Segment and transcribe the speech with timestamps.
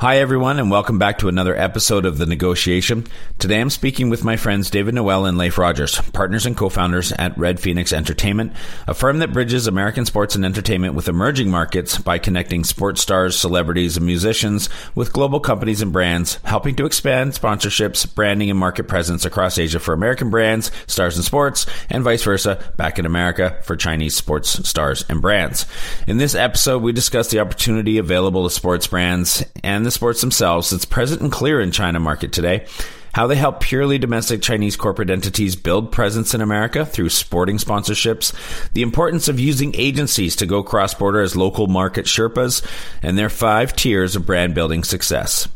[0.00, 3.06] Hi, everyone, and welcome back to another episode of The Negotiation.
[3.38, 7.12] Today I'm speaking with my friends David Noel and Leif Rogers, partners and co founders
[7.12, 8.54] at Red Phoenix Entertainment,
[8.86, 13.38] a firm that bridges American sports and entertainment with emerging markets by connecting sports stars,
[13.38, 18.88] celebrities, and musicians with global companies and brands, helping to expand sponsorships, branding, and market
[18.88, 23.60] presence across Asia for American brands, stars and sports, and vice versa, back in America
[23.64, 25.66] for Chinese sports stars and brands.
[26.06, 30.70] In this episode, we discuss the opportunity available to sports brands and the sports themselves
[30.70, 32.66] that's present and clear in China market today,
[33.14, 38.32] how they help purely domestic Chinese corporate entities build presence in America through sporting sponsorships,
[38.72, 42.64] the importance of using agencies to go cross border as local market Sherpas,
[43.02, 45.48] and their five tiers of brand building success.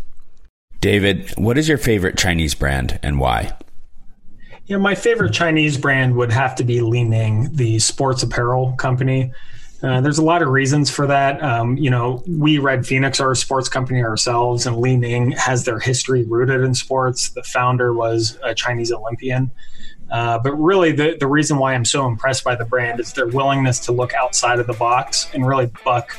[0.80, 3.56] David, what is your favorite Chinese brand and why?
[4.66, 9.32] Yeah, my favorite Chinese brand would have to be Li Ning, the sports apparel company.
[9.84, 11.42] Uh, there's a lot of reasons for that.
[11.42, 15.64] Um, you know, we Red Phoenix are a sports company ourselves, and Li Ning has
[15.64, 17.28] their history rooted in sports.
[17.28, 19.50] The founder was a Chinese Olympian.
[20.10, 23.26] Uh, but really, the, the reason why I'm so impressed by the brand is their
[23.26, 26.16] willingness to look outside of the box and really buck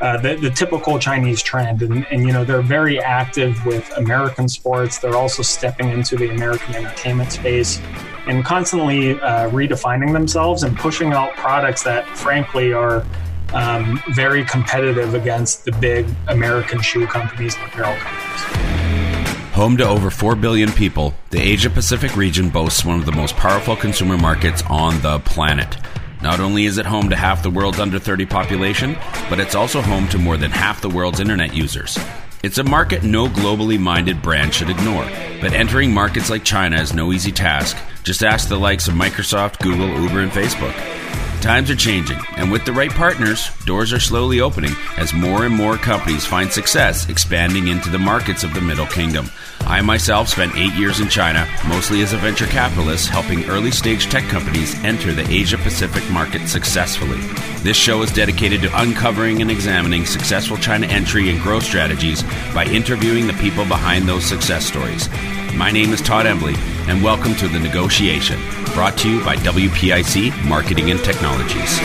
[0.00, 1.82] uh, the, the typical Chinese trend.
[1.82, 4.98] And, and, you know, they're very active with American sports.
[4.98, 7.80] They're also stepping into the American entertainment space
[8.26, 13.04] and constantly uh, redefining themselves and pushing out products that, frankly, are
[13.54, 18.78] um, very competitive against the big American shoe companies and apparel companies.
[19.54, 23.34] Home to over 4 billion people, the Asia Pacific region boasts one of the most
[23.34, 25.76] powerful consumer markets on the planet.
[26.20, 28.96] Not only is it home to half the world's under 30 population,
[29.30, 31.96] but it's also home to more than half the world's internet users.
[32.42, 35.04] It's a market no globally minded brand should ignore,
[35.40, 37.76] but entering markets like China is no easy task.
[38.02, 40.74] Just ask the likes of Microsoft, Google, Uber, and Facebook.
[41.40, 45.54] Times are changing, and with the right partners, doors are slowly opening as more and
[45.54, 49.30] more companies find success expanding into the markets of the Middle Kingdom.
[49.60, 54.06] I myself spent eight years in China, mostly as a venture capitalist, helping early stage
[54.10, 57.20] tech companies enter the Asia Pacific market successfully.
[57.62, 62.64] This show is dedicated to uncovering and examining successful China entry and growth strategies by
[62.64, 65.08] interviewing the people behind those success stories.
[65.54, 66.54] My name is Todd Embley,
[66.88, 68.38] and welcome to The Negotiation,
[68.78, 71.80] brought to you by WPIC Marketing and Technologies.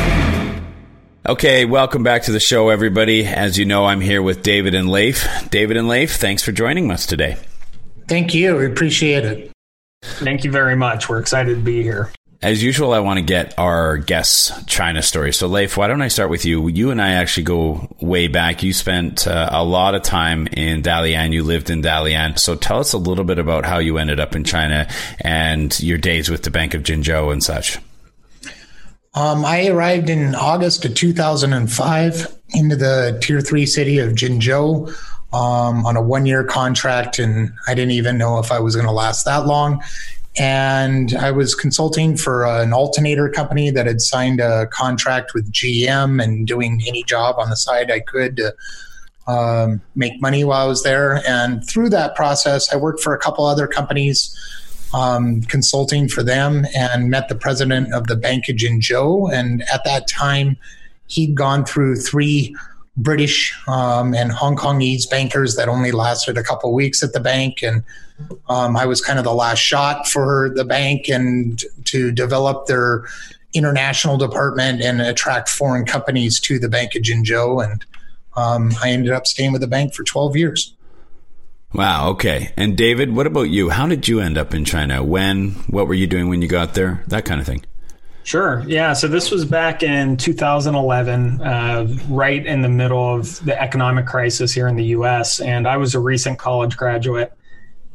[1.27, 3.25] Okay, welcome back to the show, everybody.
[3.25, 5.25] As you know, I'm here with David and Leif.
[5.49, 7.37] David and Leif, thanks for joining us today.
[8.07, 8.57] Thank you.
[8.57, 9.51] We appreciate it.
[10.03, 11.09] Thank you very much.
[11.09, 12.11] We're excited to be here.
[12.43, 15.31] As usual, I want to get our guests' China story.
[15.31, 16.67] So, Leif, why don't I start with you?
[16.67, 18.63] You and I actually go way back.
[18.63, 21.31] You spent uh, a lot of time in Dalian.
[21.31, 22.37] You lived in Dalian.
[22.37, 24.89] So, tell us a little bit about how you ended up in China
[25.21, 27.77] and your days with the Bank of Jinzhou and such.
[29.13, 34.89] Um, I arrived in August of 2005 into the tier three city of Jinzhou
[35.31, 38.87] um, on a one year contract, and I didn't even know if I was going
[38.87, 39.81] to last that long
[40.37, 46.23] and I was consulting for an alternator company that had signed a contract with GM
[46.23, 48.55] and doing any job on the side I could to
[49.27, 51.21] um, make money while I was there.
[51.27, 54.35] And through that process, I worked for a couple other companies.
[54.95, 59.33] Um, consulting for them and met the president of the Bank in Jinzhou.
[59.33, 60.55] And at that time,
[61.07, 62.55] he'd gone through three
[62.95, 67.63] British um, and Hong Kongese bankers that only lasted a couple weeks at the bank.
[67.63, 67.83] And
[68.49, 73.05] um, I was kind of the last shot for the bank and to develop their
[73.53, 77.63] international department and attract foreign companies to the Bank of Jinzhou.
[77.63, 77.85] And
[78.35, 80.73] um, I ended up staying with the bank for 12 years.
[81.73, 82.09] Wow.
[82.09, 82.53] Okay.
[82.55, 83.69] And David, what about you?
[83.69, 85.03] How did you end up in China?
[85.03, 85.51] When?
[85.67, 87.03] What were you doing when you got there?
[87.07, 87.65] That kind of thing.
[88.23, 88.63] Sure.
[88.67, 88.93] Yeah.
[88.93, 94.53] So this was back in 2011, uh, right in the middle of the economic crisis
[94.53, 95.41] here in the US.
[95.41, 97.33] And I was a recent college graduate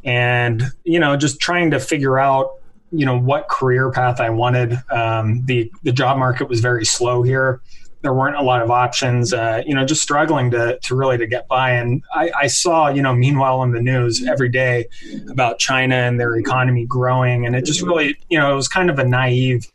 [0.04, 2.53] and, you know, just trying to figure out,
[2.91, 4.78] you know, what career path I wanted.
[4.91, 7.60] Um, the, the job market was very slow here.
[8.00, 11.26] There weren't a lot of options, uh, you know, just struggling to, to really to
[11.26, 11.72] get by.
[11.72, 14.87] And I, I saw, you know, meanwhile in the news every day
[15.28, 17.44] about China and their economy growing.
[17.44, 19.67] And it just really, you know, it was kind of a naive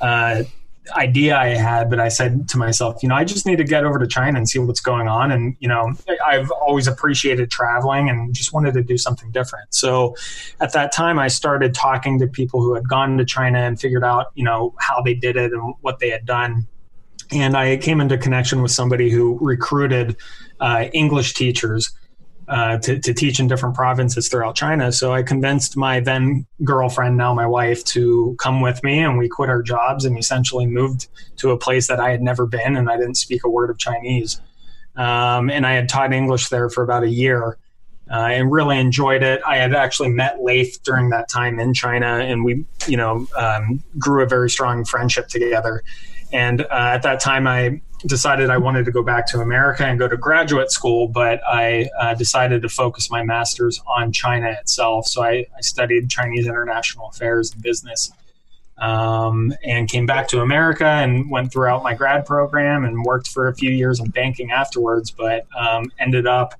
[0.00, 0.44] uh,
[0.92, 3.84] idea I had, but I said to myself, you know, I just need to get
[3.84, 5.32] over to China and see what's going on.
[5.32, 5.92] And, you know,
[6.26, 9.72] I've always appreciated traveling and just wanted to do something different.
[9.74, 10.14] So
[10.60, 14.04] at that time, I started talking to people who had gone to China and figured
[14.04, 16.66] out, you know, how they did it and what they had done.
[17.32, 20.16] And I came into connection with somebody who recruited
[20.60, 21.92] uh, English teachers
[22.48, 24.92] uh, to, to teach in different provinces throughout China.
[24.92, 29.28] So I convinced my then girlfriend, now my wife, to come with me, and we
[29.28, 32.90] quit our jobs and essentially moved to a place that I had never been, and
[32.90, 34.40] I didn't speak a word of Chinese.
[34.96, 37.56] Um, and I had taught English there for about a year.
[38.10, 39.40] uh, and really enjoyed it.
[39.46, 43.82] I had actually met Leif during that time in China, and we, you know, um,
[43.98, 45.82] grew a very strong friendship together.
[46.32, 49.98] And uh, at that time, I decided I wanted to go back to America and
[49.98, 55.06] go to graduate school, but I uh, decided to focus my master's on China itself.
[55.06, 58.12] So I, I studied Chinese international affairs and business.
[58.76, 63.46] Um, and came back to America and went throughout my grad program and worked for
[63.46, 66.54] a few years in banking afterwards, but um, ended up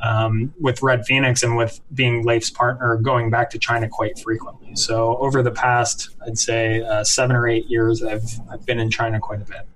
[0.00, 4.76] um, with Red Phoenix and with being Leif's partner, going back to China quite frequently.
[4.76, 8.90] So over the past, I'd say uh, seven or eight years, I've I've been in
[8.90, 9.66] China quite a bit.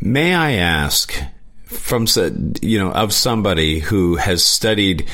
[0.00, 1.14] May I ask,
[1.64, 2.06] from
[2.60, 5.08] you know, of somebody who has studied,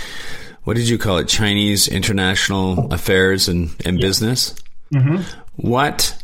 [0.65, 4.07] what did you call it, Chinese international affairs and, and yeah.
[4.07, 4.55] business?
[4.95, 5.23] Mm-hmm.
[5.57, 6.17] What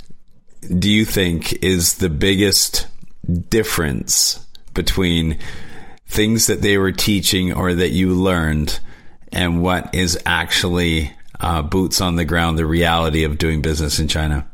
[0.78, 2.86] do you think is the biggest
[3.50, 5.38] difference between
[6.06, 8.78] things that they were teaching or that you learned
[9.32, 14.08] and what is actually uh, boots on the ground, the reality of doing business in
[14.08, 14.48] China?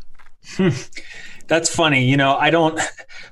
[1.50, 2.04] That's funny.
[2.04, 2.80] You know, I don't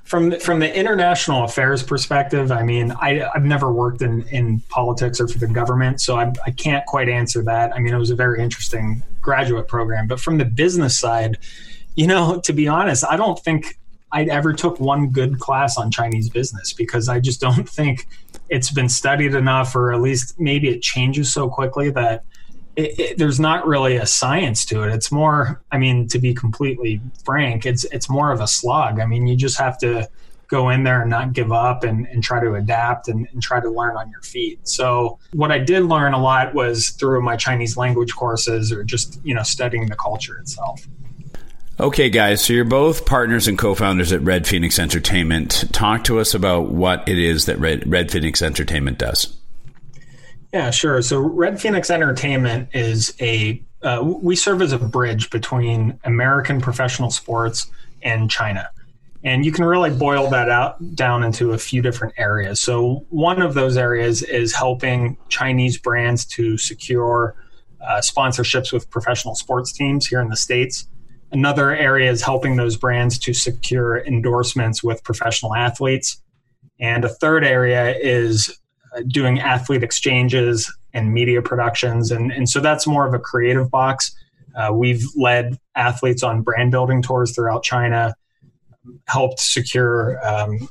[0.03, 2.51] from from the international affairs perspective.
[2.51, 6.33] I mean, I, I've never worked in in politics or for the government, so I,
[6.45, 7.73] I can't quite answer that.
[7.73, 11.37] I mean, it was a very interesting graduate program, but from the business side,
[11.95, 13.79] you know, to be honest, I don't think
[14.11, 18.05] I ever took one good class on Chinese business because I just don't think
[18.49, 22.25] it's been studied enough, or at least maybe it changes so quickly that
[22.79, 24.93] it, it, there's not really a science to it.
[24.93, 28.99] It's more, I mean, to be completely frank, it's it's more of a slog.
[28.99, 30.09] I mean, you just have to
[30.47, 33.59] go in there and not give up and, and try to adapt and, and, try
[33.59, 34.59] to learn on your feet.
[34.67, 39.19] So what I did learn a lot was through my Chinese language courses or just,
[39.23, 40.87] you know, studying the culture itself.
[41.79, 45.71] Okay, guys, so you're both partners and co founders at Red Phoenix Entertainment.
[45.71, 49.38] Talk to us about what it is that Red, Red Phoenix Entertainment does.
[50.53, 51.01] Yeah, sure.
[51.01, 57.11] So, Red Phoenix Entertainment is a, uh, we serve as a bridge between American professional
[57.11, 57.67] sports
[58.01, 58.69] and China.
[59.23, 62.61] And you can really boil that out down into a few different areas.
[62.61, 67.35] So, one of those areas is helping Chinese brands to secure
[67.81, 70.87] uh, sponsorships with professional sports teams here in the States.
[71.31, 76.21] Another area is helping those brands to secure endorsements with professional athletes.
[76.79, 78.59] And a third area is
[79.07, 82.11] doing athlete exchanges and media productions.
[82.11, 84.15] And, and so that's more of a creative box.
[84.55, 88.15] Uh, we've led athletes on brand building tours throughout China,
[89.07, 90.67] helped secure um,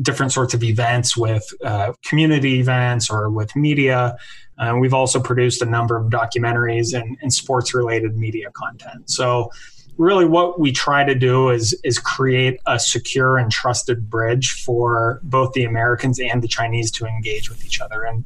[0.00, 4.16] different sorts of events with uh, community events or with media.
[4.58, 9.10] Uh, we've also produced a number of documentaries and, and sports related media content.
[9.10, 9.50] So
[9.98, 15.20] really what we try to do is is create a secure and trusted bridge for
[15.22, 18.02] both the Americans and the Chinese to engage with each other.
[18.02, 18.24] And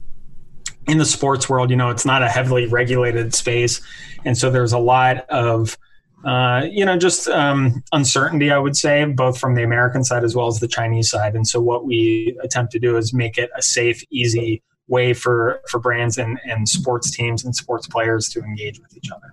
[0.87, 3.81] in the sports world, you know, it's not a heavily regulated space,
[4.25, 5.77] and so there's a lot of
[6.25, 10.35] uh, you know, just um, uncertainty, I would say, both from the American side as
[10.35, 11.37] well as the Chinese side.
[11.37, 15.61] And so, what we attempt to do is make it a safe, easy way for
[15.69, 19.33] for brands and, and sports teams and sports players to engage with each other.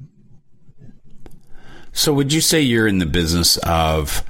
[1.93, 4.23] So, would you say you're in the business of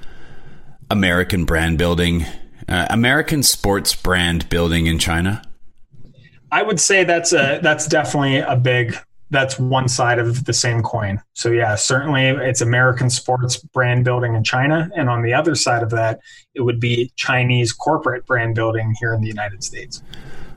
[0.92, 2.26] American brand building,
[2.68, 5.42] uh, American sports brand building in China?
[6.52, 8.96] I would say that's a that's definitely a big
[9.30, 11.22] that's one side of the same coin.
[11.34, 15.84] So yeah, certainly it's American sports brand building in China, and on the other side
[15.84, 16.20] of that,
[16.54, 20.04] it would be Chinese corporate brand building here in the United States.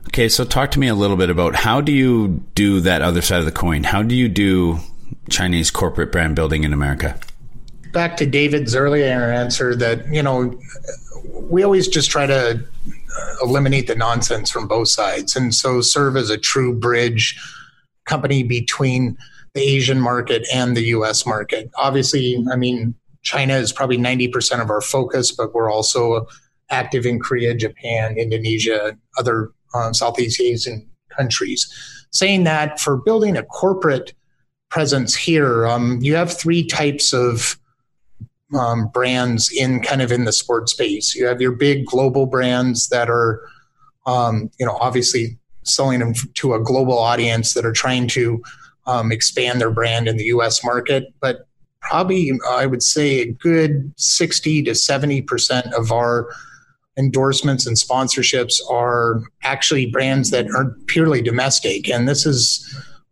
[0.07, 3.21] Okay, so talk to me a little bit about how do you do that other
[3.21, 3.83] side of the coin?
[3.83, 4.79] How do you do
[5.29, 7.19] Chinese corporate brand building in America?
[7.91, 10.59] Back to David's earlier answer that, you know,
[11.33, 12.63] we always just try to
[13.41, 17.39] eliminate the nonsense from both sides and so serve as a true bridge
[18.05, 19.17] company between
[19.53, 21.69] the Asian market and the US market.
[21.77, 22.93] Obviously, I mean,
[23.23, 26.27] China is probably 90% of our focus, but we're also
[26.69, 31.67] active in Korea, Japan, Indonesia, other uh, Southeast Asian countries.
[32.11, 34.13] Saying that for building a corporate
[34.69, 35.65] presence here.
[35.65, 37.57] Um, you have three types of
[38.57, 41.15] um, brands in kind of in the sport space.
[41.15, 43.41] You have your big global brands that are,
[44.05, 48.41] um, you know, obviously selling them to a global audience that are trying to
[48.85, 50.63] um, expand their brand in the U.S.
[50.63, 51.13] market.
[51.19, 51.47] But
[51.81, 56.29] probably, I would say, a good sixty to seventy percent of our
[56.97, 62.63] endorsements and sponsorships are actually brands that are purely domestic, and this is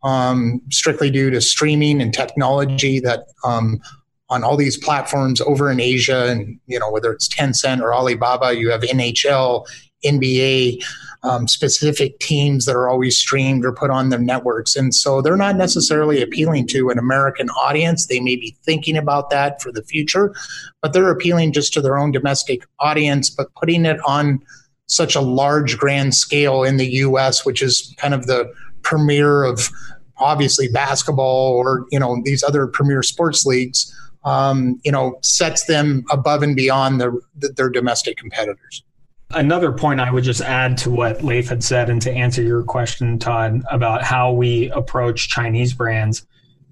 [0.06, 3.82] um, strictly due to streaming and technology that um,
[4.30, 8.56] on all these platforms over in Asia, and you know whether it's Tencent or Alibaba,
[8.56, 9.66] you have NHL,
[10.06, 10.84] NBA,
[11.24, 14.76] um, specific teams that are always streamed or put on their networks.
[14.76, 18.06] And so they're not necessarily appealing to an American audience.
[18.06, 20.36] They may be thinking about that for the future,
[20.84, 24.40] but they're appealing just to their own domestic audience, but putting it on
[24.88, 28.52] such a large grand scale in the US, which is kind of the
[28.84, 29.72] premier of
[30.18, 33.94] obviously basketball or you know these other premier sports leagues
[34.24, 37.14] um, you know sets them above and beyond their
[37.56, 38.84] their domestic competitors
[39.32, 42.64] Another point I would just add to what Leif had said, and to answer your
[42.64, 46.26] question, Todd, about how we approach Chinese brands.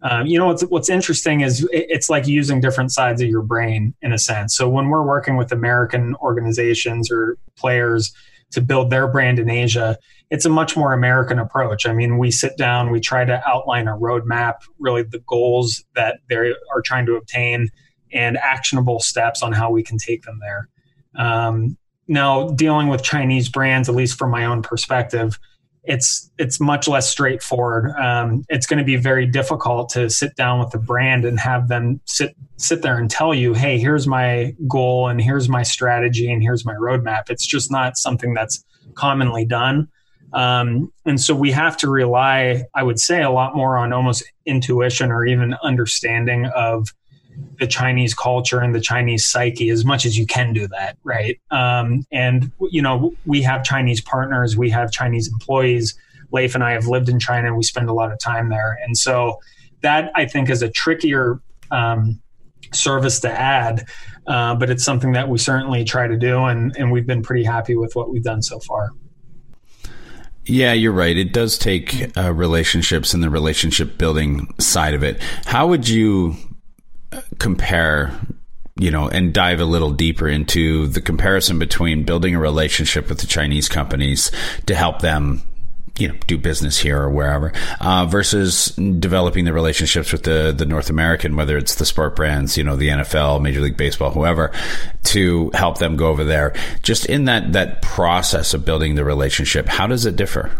[0.03, 3.95] Um, you know, what's what's interesting is it's like using different sides of your brain
[4.01, 4.55] in a sense.
[4.55, 8.13] So when we're working with American organizations or players
[8.51, 9.97] to build their brand in Asia,
[10.33, 11.85] it's a much more American approach.
[11.85, 16.21] I mean, we sit down, we try to outline a roadmap, really the goals that
[16.27, 17.69] they are trying to obtain,
[18.11, 20.69] and actionable steps on how we can take them there.
[21.23, 25.37] Um, now, dealing with Chinese brands, at least from my own perspective,
[25.83, 27.91] it's it's much less straightforward.
[27.91, 31.67] Um, it's going to be very difficult to sit down with the brand and have
[31.67, 36.31] them sit sit there and tell you, "Hey, here's my goal, and here's my strategy,
[36.31, 39.89] and here's my roadmap." It's just not something that's commonly done,
[40.33, 44.23] um, and so we have to rely, I would say, a lot more on almost
[44.45, 46.87] intuition or even understanding of
[47.59, 51.39] the Chinese culture and the Chinese psyche as much as you can do that, right?
[51.51, 55.97] Um, and you know, we have Chinese partners, we have Chinese employees.
[56.31, 58.79] Leif and I have lived in China, and we spend a lot of time there,
[58.83, 59.39] and so
[59.81, 62.19] that I think is a trickier um,
[62.71, 63.85] service to add,
[64.25, 67.43] uh, but it's something that we certainly try to do, and and we've been pretty
[67.43, 68.89] happy with what we've done so far.
[70.45, 71.15] Yeah, you're right.
[71.15, 75.21] It does take uh, relationships and the relationship building side of it.
[75.45, 76.35] How would you
[77.39, 78.11] compare
[78.79, 83.19] you know, and dive a little deeper into the comparison between building a relationship with
[83.19, 84.31] the Chinese companies
[84.65, 85.43] to help them,
[85.97, 90.65] you know, do business here or wherever, uh, versus developing the relationships with the the
[90.65, 94.51] North American, whether it's the sport brands, you know, the NFL, Major League Baseball, whoever,
[95.03, 96.53] to help them go over there.
[96.81, 100.51] Just in that that process of building the relationship, how does it differ?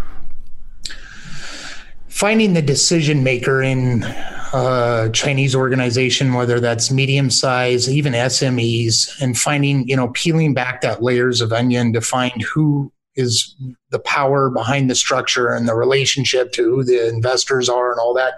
[2.09, 9.35] Finding the decision maker in uh, Chinese organization, whether that's medium size, even SMEs, and
[9.35, 13.55] finding, you know, peeling back that layers of onion to find who is
[13.91, 18.13] the power behind the structure and the relationship to who the investors are and all
[18.13, 18.33] that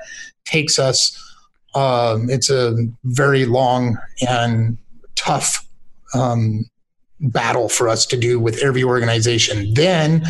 [0.45, 1.21] takes us.
[1.73, 4.77] Um, it's a very long and
[5.15, 5.65] tough
[6.13, 6.65] um,
[7.19, 9.73] battle for us to do with every organization.
[9.73, 10.25] Then,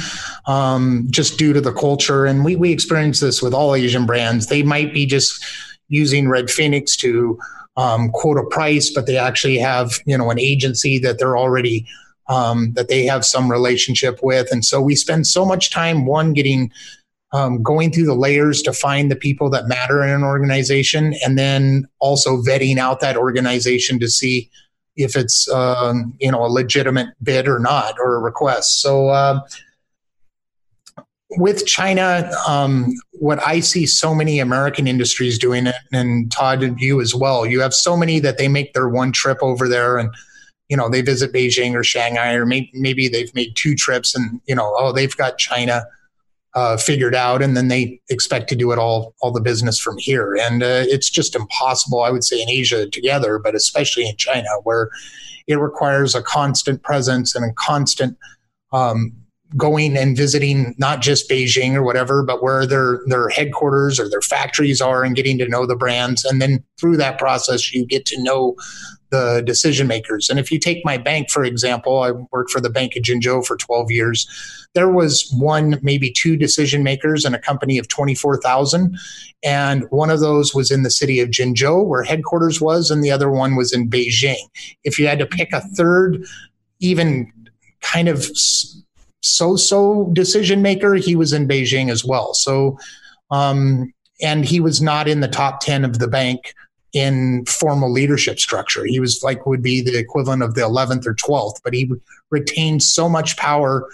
[0.47, 4.47] um, just due to the culture, and we we experience this with all Asian brands,
[4.47, 5.43] they might be just
[5.87, 7.39] using Red Phoenix to
[7.77, 11.85] um, quote a price, but they actually have you know an agency that they're already
[12.27, 16.33] um, that they have some relationship with, and so we spend so much time one
[16.33, 16.71] getting
[17.33, 21.37] um, going through the layers to find the people that matter in an organization, and
[21.37, 24.49] then also vetting out that organization to see
[24.95, 28.81] if it's um, you know a legitimate bid or not or a request.
[28.81, 29.09] So.
[29.09, 29.41] Uh,
[31.37, 36.79] with China, um, what I see so many American industries doing it, and Todd and
[36.79, 37.45] you as well.
[37.45, 40.13] You have so many that they make their one trip over there, and
[40.69, 44.41] you know they visit Beijing or Shanghai, or maybe, maybe they've made two trips, and
[44.47, 45.85] you know oh they've got China
[46.55, 49.97] uh, figured out, and then they expect to do it all all the business from
[49.97, 52.01] here, and uh, it's just impossible.
[52.01, 54.89] I would say in Asia together, but especially in China, where
[55.47, 58.17] it requires a constant presence and a constant
[58.71, 59.13] um,
[59.57, 64.21] going and visiting not just Beijing or whatever, but where their their headquarters or their
[64.21, 66.25] factories are and getting to know the brands.
[66.25, 68.55] And then through that process, you get to know
[69.15, 70.29] the decision makers.
[70.29, 73.45] And if you take my bank, for example, I worked for the Bank of Jinzhou
[73.45, 74.27] for 12 years.
[74.73, 78.97] There was one, maybe two decision makers in a company of 24,000.
[79.43, 83.11] And one of those was in the city of Jinzhou, where headquarters was, and the
[83.11, 84.49] other one was in Beijing.
[84.83, 86.25] If you had to pick a third,
[86.79, 87.31] even
[87.81, 88.29] kind of
[89.21, 92.33] so-so decision maker, he was in Beijing as well.
[92.33, 92.77] So,
[93.31, 96.53] um, and he was not in the top 10 of the bank
[96.95, 98.85] in formal leadership structure.
[98.85, 101.91] He was like would be the equivalent of the 11th or 12th, but he
[102.31, 103.89] retained so much power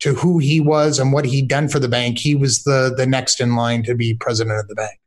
[0.00, 2.18] to who he was and what he'd done for the bank.
[2.18, 5.00] He was the the next in line to be president of the bank.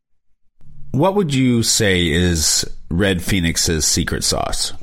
[0.91, 4.74] What would you say is Red Phoenix's secret sauce?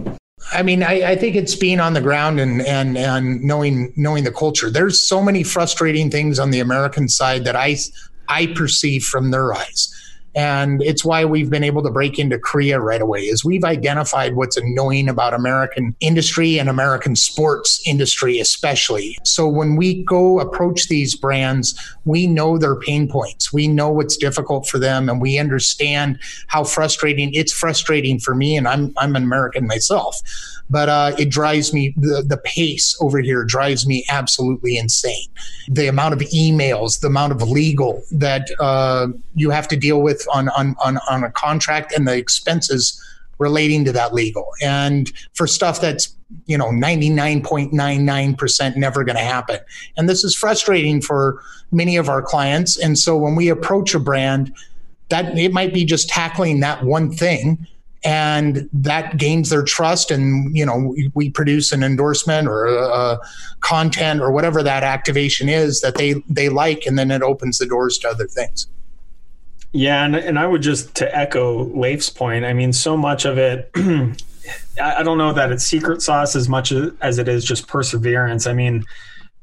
[0.53, 4.23] I mean, I, I, think it's being on the ground and and and knowing knowing
[4.23, 4.71] the culture.
[4.71, 7.77] There's so many frustrating things on the American side that I
[8.29, 9.93] I perceive from their eyes,
[10.35, 14.35] and it's why we've been able to break into Korea right away is we've identified
[14.35, 19.17] what's annoying about American industry and American sports industry especially.
[19.25, 23.53] So when we go approach these brands, we know their pain points.
[23.53, 28.57] We know what's difficult for them and we understand how frustrating it's frustrating for me
[28.57, 30.21] and I'm I'm an American myself.
[30.71, 35.29] But uh, it drives me the, the pace over here drives me absolutely insane.
[35.69, 40.24] The amount of emails, the amount of legal that uh, you have to deal with
[40.33, 43.00] on, on, on, on a contract and the expenses
[43.38, 44.49] relating to that legal.
[44.62, 46.14] And for stuff that's,
[46.47, 49.59] you know, 99.99% never going to happen.
[49.97, 51.40] And this is frustrating for
[51.73, 52.78] many of our clients.
[52.78, 54.54] And so when we approach a brand,
[55.09, 57.66] that it might be just tackling that one thing
[58.04, 62.83] and that gains their trust and you know we, we produce an endorsement or a,
[62.83, 63.21] a,
[63.61, 67.66] content or whatever that activation is that they they like and then it opens the
[67.66, 68.66] doors to other things
[69.75, 72.45] yeah, and, and I would just to echo Leif's point.
[72.45, 73.73] I mean, so much of it.
[74.81, 78.47] I don't know that it's secret sauce as much as it is just perseverance.
[78.47, 78.85] I mean,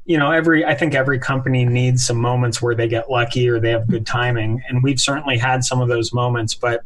[0.06, 3.60] you know, every I think every company needs some moments where they get lucky or
[3.60, 6.54] they have good timing, and we've certainly had some of those moments.
[6.54, 6.82] But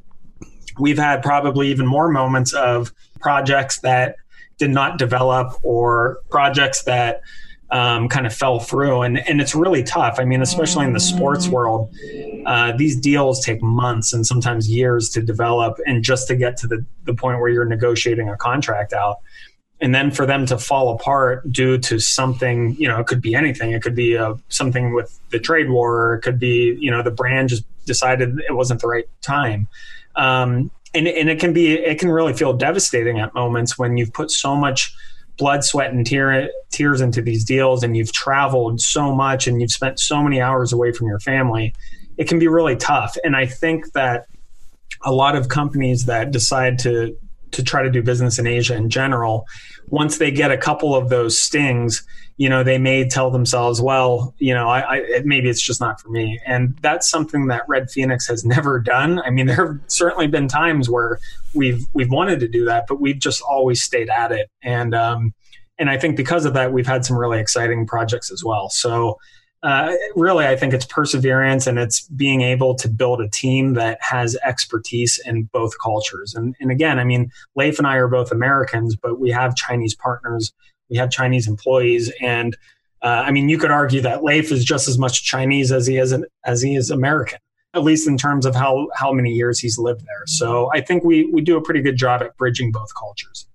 [0.81, 4.17] we've had probably even more moments of projects that
[4.59, 7.21] did not develop or projects that
[7.71, 9.03] um, kind of fell through.
[9.03, 10.19] And, and it's really tough.
[10.19, 11.93] I mean, especially in the sports world,
[12.47, 16.67] uh, these deals take months and sometimes years to develop and just to get to
[16.67, 19.19] the, the point where you're negotiating a contract out.
[19.81, 23.35] And then for them to fall apart due to something, you know, it could be
[23.35, 23.73] anything.
[23.73, 26.15] It could be uh, something with the trade war.
[26.15, 29.69] it could be, you know, the brand just decided it wasn't the right time.
[30.15, 34.15] Um, and, and it can be, it can really feel devastating at moments when you've
[34.15, 34.95] put so much
[35.37, 39.73] blood, sweat, and tear, tears into these deals, and you've traveled so much and you've
[39.73, 41.75] spent so many hours away from your family,
[42.17, 43.17] it can be really tough.
[43.25, 44.27] And I think that
[45.05, 47.17] a lot of companies that decide to
[47.53, 49.47] to try to do business in Asia in general,
[49.89, 52.05] once they get a couple of those stings,
[52.37, 56.01] you know, they may tell themselves, well, you know, I, I maybe it's just not
[56.01, 56.39] for me.
[56.45, 59.21] And that's something that Red Phoenix has never done.
[59.21, 61.19] I mean, there have certainly been times where
[61.55, 64.51] we've we've wanted to do that, but we've just always stayed at it.
[64.63, 65.35] And um,
[65.79, 68.71] and I think because of that, we've had some really exciting projects as well.
[68.71, 69.19] So
[69.63, 73.99] uh, really, I think it's perseverance and it's being able to build a team that
[74.01, 76.35] has expertise in both cultures.
[76.35, 79.95] And, and again, I mean, Leif and I are both Americans, but we have Chinese
[79.95, 80.53] partners,
[80.89, 82.57] we have Chinese employees, and
[83.03, 85.99] uh, I mean, you could argue that Leif is just as much Chinese as he
[85.99, 86.15] is
[86.45, 87.39] as he is American,
[87.75, 90.27] at least in terms of how how many years he's lived there.
[90.27, 93.47] So I think we we do a pretty good job at bridging both cultures.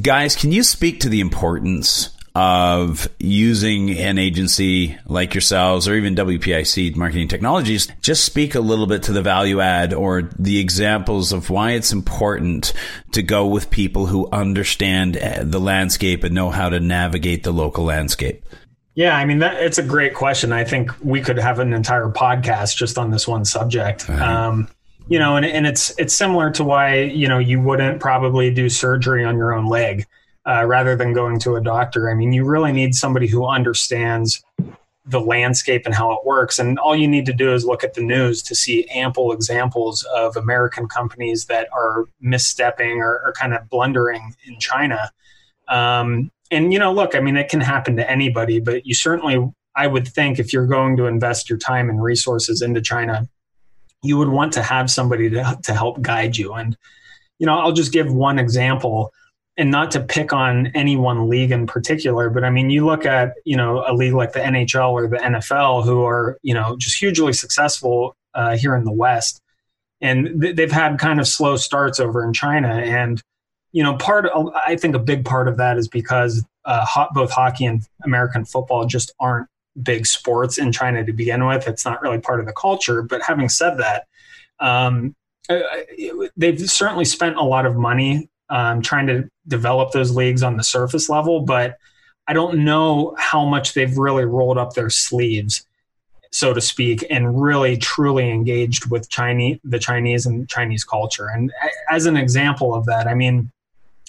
[0.00, 6.14] Guys, can you speak to the importance of using an agency like yourselves or even
[6.14, 11.32] WPIC Marketing Technologies, just speak a little bit to the value add or the examples
[11.32, 12.74] of why it's important
[13.12, 17.52] to go with people who understand uh, the landscape and know how to navigate the
[17.52, 18.44] local landscape.
[18.94, 20.52] Yeah, I mean that it's a great question.
[20.52, 24.10] I think we could have an entire podcast just on this one subject.
[24.10, 24.22] Uh-huh.
[24.22, 24.68] Um,
[25.08, 28.68] you know, and, and it's it's similar to why you know you wouldn't probably do
[28.68, 30.06] surgery on your own leg
[30.46, 32.10] uh, rather than going to a doctor.
[32.10, 34.42] I mean, you really need somebody who understands
[35.08, 36.58] the landscape and how it works.
[36.58, 40.04] And all you need to do is look at the news to see ample examples
[40.14, 45.10] of American companies that are misstepping or, or kind of blundering in China.
[45.68, 49.52] Um, and, you know, look, I mean, it can happen to anybody, but you certainly,
[49.76, 53.28] I would think, if you're going to invest your time and resources into China,
[54.02, 56.54] you would want to have somebody to, to help guide you.
[56.54, 56.76] And,
[57.38, 59.12] you know, I'll just give one example
[59.58, 63.06] and not to pick on any one league in particular, but I mean, you look
[63.06, 66.76] at you know a league like the NHL or the NFL, who are you know
[66.76, 69.40] just hugely successful uh, here in the West,
[70.00, 73.22] and th- they've had kind of slow starts over in China, and
[73.72, 74.26] you know, part
[74.66, 78.44] I think a big part of that is because uh, ho- both hockey and American
[78.44, 79.48] football just aren't
[79.82, 81.68] big sports in China to begin with.
[81.68, 83.02] It's not really part of the culture.
[83.02, 84.06] But having said that,
[84.60, 85.14] um,
[85.50, 85.60] uh,
[86.36, 90.64] they've certainly spent a lot of money um, trying to develop those leagues on the
[90.64, 91.78] surface level, but
[92.28, 95.66] I don't know how much they've really rolled up their sleeves,
[96.32, 101.28] so to speak, and really truly engaged with Chinese, the Chinese and Chinese culture.
[101.28, 101.52] And
[101.90, 103.50] as an example of that, I mean,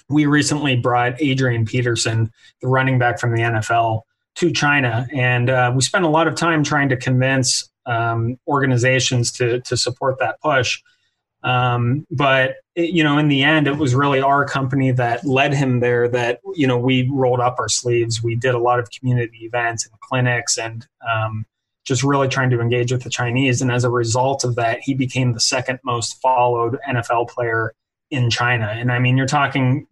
[0.10, 4.02] we recently brought Adrian Peterson, the running back from the NFL,
[4.36, 9.32] to China, and uh, we spent a lot of time trying to convince um, organizations
[9.32, 10.82] to to support that push.
[11.44, 15.80] Um, but you know, in the end, it was really our company that led him
[15.80, 16.08] there.
[16.08, 18.22] That you know, we rolled up our sleeves.
[18.22, 21.46] We did a lot of community events and clinics, and um,
[21.86, 23.62] just really trying to engage with the Chinese.
[23.62, 27.74] And as a result of that, he became the second most followed NFL player
[28.12, 28.68] in China.
[28.68, 29.88] And I mean, you're talking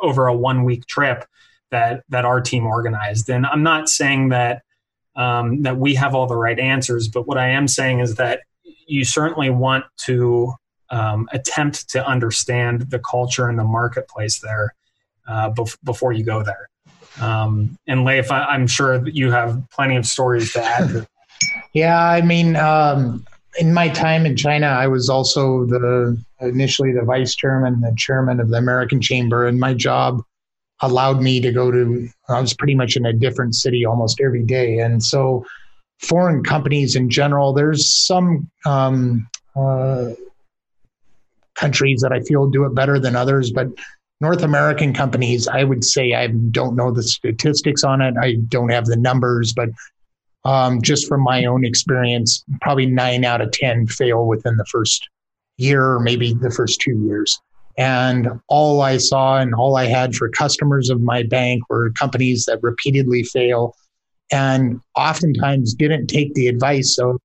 [0.00, 1.26] over a one week trip
[1.70, 3.28] that that our team organized.
[3.28, 4.62] And I'm not saying that
[5.16, 8.40] um, that we have all the right answers, but what I am saying is that
[8.86, 10.54] you certainly want to
[10.92, 14.74] um, attempt to understand the culture and the marketplace there
[15.26, 16.68] uh, bef- before you go there.
[17.20, 21.06] Um, and Leif, I, am sure that you have plenty of stories to add.
[21.72, 23.24] Yeah, I mean, um,
[23.58, 28.40] in my time in China, I was also the initially the vice chairman, the chairman
[28.40, 30.22] of the American Chamber, and my job
[30.80, 32.08] allowed me to go to.
[32.28, 35.44] I was pretty much in a different city almost every day, and so
[36.00, 37.52] foreign companies in general.
[37.52, 40.10] There's some um, uh,
[41.54, 43.68] countries that I feel do it better than others, but
[44.20, 48.14] North American companies, I would say I don't know the statistics on it.
[48.20, 49.70] I don't have the numbers, but
[50.44, 55.08] um, just from my own experience, probably nine out of 10 fail within the first
[55.56, 57.40] year or maybe the first two years.
[57.78, 62.44] And all I saw and all I had for customers of my bank were companies
[62.44, 63.74] that repeatedly fail
[64.30, 67.20] and oftentimes didn't take the advice of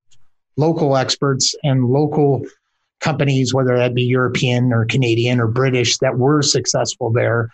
[0.58, 2.44] local experts and local
[3.00, 7.50] companies, whether that be European or Canadian or British, that were successful there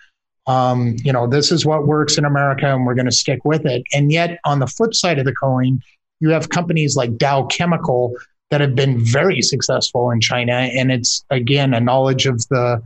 [0.48, 3.66] um, you know, this is what works in America and we're going to stick with
[3.66, 3.84] it.
[3.94, 5.80] And yet, on the flip side of the coin,
[6.20, 8.16] you have companies like Dow Chemical
[8.50, 10.54] that have been very successful in China.
[10.54, 12.82] And it's, again, a knowledge of the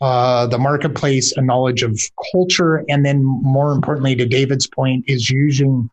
[0.00, 1.96] uh, the marketplace, a knowledge of
[2.32, 5.88] culture, and then more importantly, to David's point, is using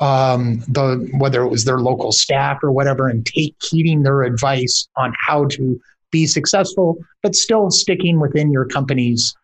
[0.00, 4.88] um, the whether it was their local staff or whatever, and take heeding their advice
[4.96, 5.80] on how to
[6.10, 9.34] be successful, but still sticking within your company's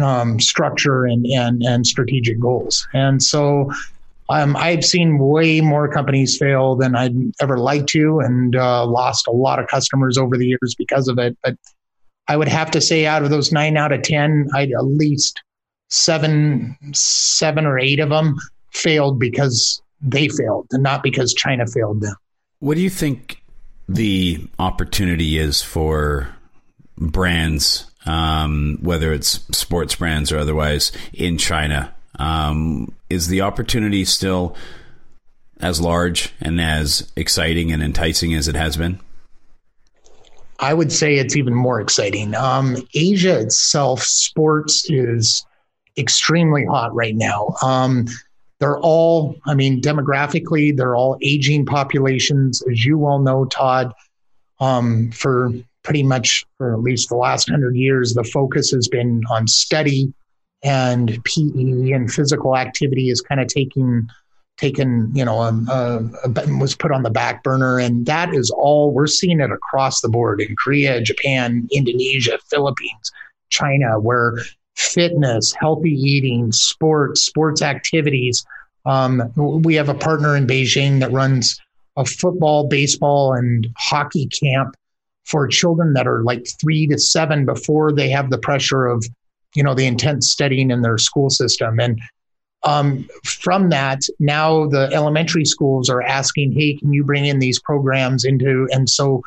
[0.00, 2.86] um, structure and, and, and strategic goals.
[2.92, 3.70] And so
[4.28, 9.26] um, I've seen way more companies fail than I'd ever like to and uh, lost
[9.26, 11.36] a lot of customers over the years because of it.
[11.42, 11.56] But
[12.28, 15.42] I would have to say out of those nine out of 10, I'd at least
[15.90, 18.36] seven, seven or eight of them
[18.72, 22.14] failed because they failed and not because China failed them.
[22.58, 23.42] What do you think
[23.88, 26.34] the opportunity is for
[26.96, 31.94] brands um, whether it's sports brands or otherwise, in China.
[32.18, 34.56] Um, is the opportunity still
[35.60, 39.00] as large and as exciting and enticing as it has been?
[40.58, 42.34] I would say it's even more exciting.
[42.34, 45.44] Um, Asia itself, sports is
[45.98, 47.54] extremely hot right now.
[47.62, 48.06] Um,
[48.62, 53.92] they're all, I mean, demographically, they're all aging populations, as you well know, Todd.
[54.60, 55.50] Um, for
[55.82, 60.14] pretty much for at least the last hundred years, the focus has been on study
[60.62, 64.08] and PE and physical activity is kind of taking
[64.58, 65.98] taken you know um, uh,
[66.60, 70.10] was put on the back burner and that is all we're seeing it across the
[70.10, 73.10] board in korea japan indonesia philippines
[73.48, 74.36] china where
[74.76, 78.44] fitness healthy eating sports sports activities
[78.84, 81.60] um, we have a partner in beijing that runs
[81.96, 84.74] a football baseball and hockey camp
[85.24, 89.04] for children that are like three to seven before they have the pressure of,
[89.54, 91.78] you know, the intense studying in their school system.
[91.78, 92.00] And
[92.64, 97.60] um, from that, now the elementary schools are asking, hey, can you bring in these
[97.60, 98.68] programs into?
[98.72, 99.22] And so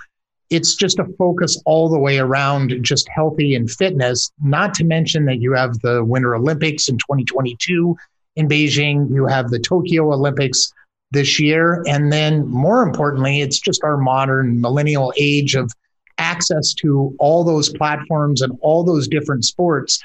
[0.50, 5.26] it's just a focus all the way around just healthy and fitness, not to mention
[5.26, 7.96] that you have the Winter Olympics in 2022
[8.36, 10.72] in Beijing, you have the Tokyo Olympics
[11.12, 11.84] this year.
[11.88, 15.72] And then more importantly, it's just our modern millennial age of
[16.18, 20.02] access to all those platforms and all those different sports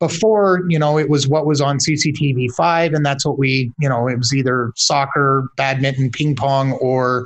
[0.00, 3.88] before you know it was what was on cctv 5 and that's what we you
[3.88, 7.24] know it was either soccer badminton ping pong or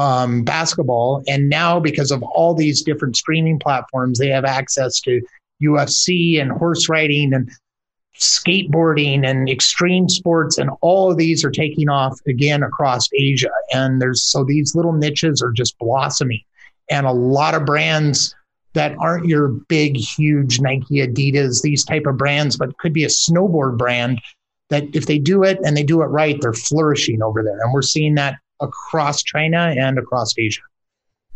[0.00, 1.22] um, basketball.
[1.28, 5.20] And now because of all these different streaming platforms they have access to
[5.62, 7.50] ufc and horse riding and
[8.18, 10.56] skateboarding and extreme sports.
[10.56, 13.50] And all of these are taking off again across asia.
[13.72, 16.42] And there's so these little niches are just blossoming.
[16.90, 18.34] And a lot of brands
[18.72, 23.08] that aren't your big huge nike adidas these type of brands but could be a
[23.08, 24.20] snowboard brand
[24.70, 27.60] that if they do it and they do it right they're flourishing over there.
[27.60, 30.62] And we're seeing that across china and across asia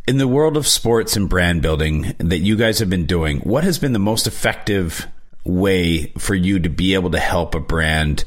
[0.07, 3.65] in the world of sports and brand building that you guys have been doing what
[3.65, 5.07] has been the most effective
[5.45, 8.25] way for you to be able to help a brand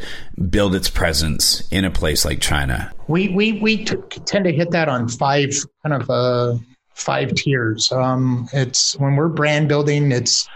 [0.50, 2.92] build its presence in a place like China?
[3.08, 5.52] We we we t- tend to hit that on five
[5.84, 6.58] kind of uh,
[6.94, 7.92] five tiers.
[7.92, 10.48] Um, it's when we're brand building, it's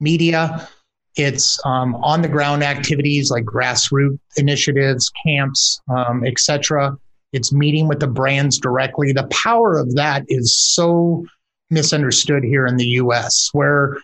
[0.00, 0.68] media,
[1.16, 6.96] it's um, on the ground activities like grassroots initiatives, camps, um, etc.
[7.36, 9.12] It's meeting with the brands directly.
[9.12, 11.24] The power of that is so
[11.70, 13.98] misunderstood here in the US, where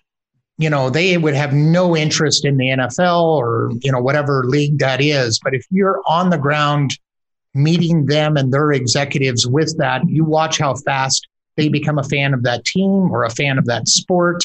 [0.59, 4.79] you know they would have no interest in the NFL or you know whatever league
[4.79, 5.41] that is.
[5.43, 6.99] But if you're on the ground
[7.55, 12.33] meeting them and their executives with that, you watch how fast they become a fan
[12.33, 14.45] of that team or a fan of that sport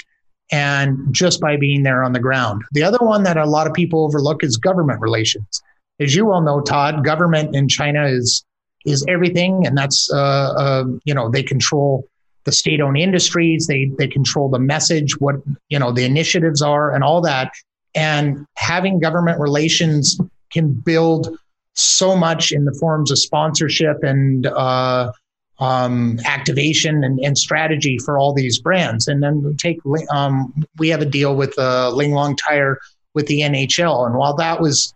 [0.52, 2.64] and just by being there on the ground.
[2.72, 5.62] The other one that a lot of people overlook is government relations.
[6.00, 8.46] As you all know, Todd, government in China is
[8.88, 12.08] is everything, and that's uh, uh, you know they control
[12.46, 15.36] the state-owned industries, they they control the message, what
[15.70, 17.52] you know the initiatives are, and all that.
[17.94, 20.18] And having government relations
[20.52, 21.38] can build
[21.74, 25.12] so much in the forms of sponsorship and uh,
[25.60, 29.08] um, activation and, and, strategy for all these brands.
[29.08, 29.80] And then take
[30.12, 32.80] um, we have a deal with uh, Linglong Tire
[33.14, 34.94] with the NHL, and while that was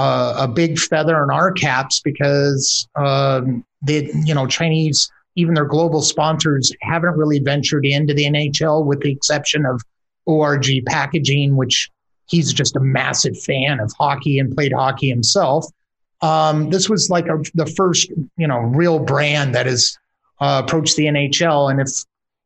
[0.00, 5.66] uh, a big feather in our caps because um, the you know Chinese even their
[5.66, 9.82] global sponsors haven't really ventured into the NHL with the exception of
[10.24, 11.90] ORG Packaging, which
[12.26, 15.66] he's just a massive fan of hockey and played hockey himself.
[16.22, 19.96] Um, this was like a, the first, you know, real brand that has
[20.40, 21.70] uh, approached the NHL.
[21.70, 21.90] And if,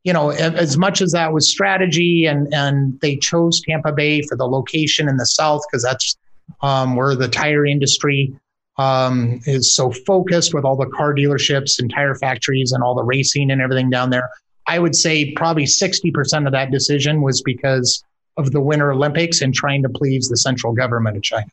[0.03, 4.37] you know, as much as that was strategy and, and they chose Tampa Bay for
[4.37, 6.17] the location in the South, because that's
[6.61, 8.35] um, where the tire industry
[8.77, 13.05] um, is so focused with all the car dealerships and tire factories and all the
[13.05, 14.29] racing and everything down there.
[14.67, 18.03] I would say probably 60% of that decision was because
[18.37, 21.47] of the Winter Olympics and trying to please the central government of China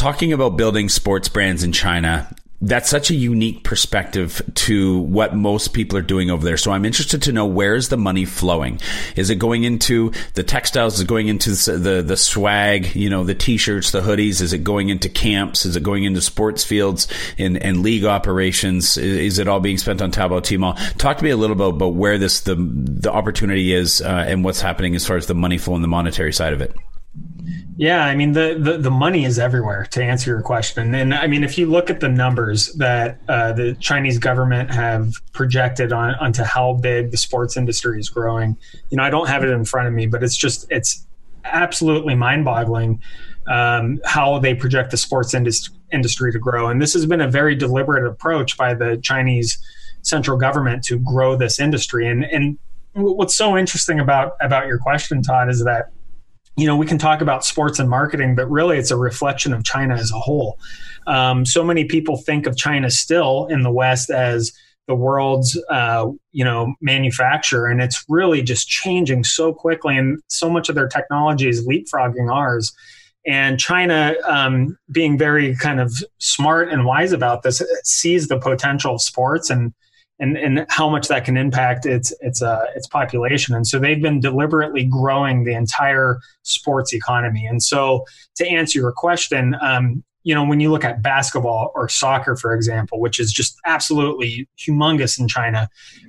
[0.00, 5.72] talking about building sports brands in China, that's such a unique perspective to what most
[5.72, 6.58] people are doing over there.
[6.58, 8.80] So I'm interested to know where is the money flowing?
[9.16, 10.94] Is it going into the textiles?
[10.94, 14.42] Is it going into the, the swag, you know, the t-shirts, the hoodies?
[14.42, 15.64] Is it going into camps?
[15.64, 18.98] Is it going into sports fields and, and league operations?
[18.98, 20.76] Is, it all being spent on Taobao Tmall?
[20.98, 24.44] Talk to me a little bit about where this, the, the opportunity is uh, and
[24.44, 26.76] what's happening as far as the money flow and the monetary side of it.
[27.80, 29.86] Yeah, I mean the, the, the money is everywhere.
[29.92, 33.54] To answer your question, and I mean if you look at the numbers that uh,
[33.54, 38.58] the Chinese government have projected on onto how big the sports industry is growing,
[38.90, 41.06] you know I don't have it in front of me, but it's just it's
[41.44, 43.00] absolutely mind-boggling
[43.46, 46.68] um, how they project the sports indus- industry to grow.
[46.68, 49.58] And this has been a very deliberate approach by the Chinese
[50.02, 52.06] central government to grow this industry.
[52.06, 52.58] And and
[52.92, 55.92] what's so interesting about about your question, Todd, is that
[56.60, 59.64] you know, we can talk about sports and marketing, but really it's a reflection of
[59.64, 60.58] China as a whole.
[61.06, 64.52] Um, so many people think of China still in the West as
[64.86, 70.50] the world's, uh, you know, manufacturer, and it's really just changing so quickly, and so
[70.50, 72.72] much of their technology is leapfrogging ours.
[73.26, 78.94] And China, um, being very kind of smart and wise about this, sees the potential
[78.96, 79.72] of sports and
[80.20, 83.54] and and how much that can impact its its uh, its population.
[83.54, 87.46] And so they've been deliberately growing the entire sports economy.
[87.46, 88.04] And so
[88.36, 92.54] to answer your question, um, you know, when you look at basketball or soccer, for
[92.54, 95.68] example, which is just absolutely humongous in China,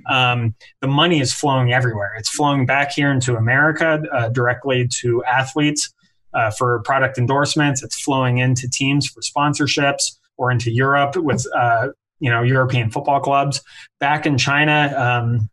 [0.09, 2.13] um, the money is flowing everywhere.
[2.17, 5.93] It's flowing back here into America uh, directly to athletes
[6.33, 7.81] uh, for product endorsements.
[7.81, 11.89] It's flowing into teams for sponsorships or into Europe with uh,
[12.21, 13.61] you know European football clubs.
[13.99, 15.49] Back in China, um,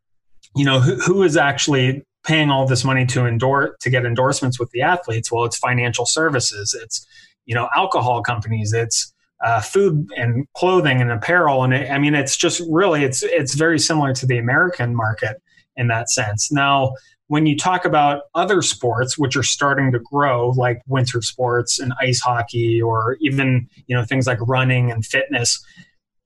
[0.54, 4.60] you know who, who is actually paying all this money to endorse to get endorsements
[4.60, 5.32] with the athletes?
[5.32, 6.78] Well, it's financial services.
[6.80, 7.04] It's
[7.46, 8.72] you know alcohol companies.
[8.72, 9.12] It's
[9.44, 11.64] uh, food and clothing and apparel.
[11.64, 15.40] And it, I mean, it's just really it's it's very similar to the American market
[15.76, 16.52] in that sense.
[16.52, 16.94] Now,
[17.28, 21.92] when you talk about other sports which are starting to grow like winter sports and
[22.00, 25.64] ice hockey or even you know things like running and fitness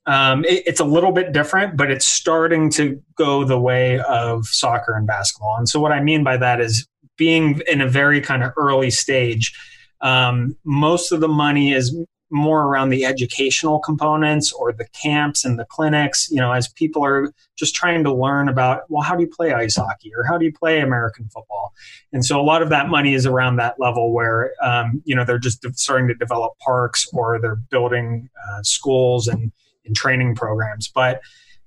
[0.07, 4.47] um, it, it's a little bit different, but it's starting to go the way of
[4.47, 5.57] soccer and basketball.
[5.59, 6.87] And so, what I mean by that is
[7.17, 9.53] being in a very kind of early stage.
[10.01, 11.97] Um, most of the money is
[12.33, 17.05] more around the educational components or the camps and the clinics, you know, as people
[17.05, 20.39] are just trying to learn about, well, how do you play ice hockey or how
[20.39, 21.75] do you play American football?
[22.13, 25.25] And so a lot of that money is around that level where, um, you know,
[25.25, 29.53] they're just starting to develop parks or they're building uh, schools and
[29.85, 30.89] in training programs.
[30.89, 31.21] But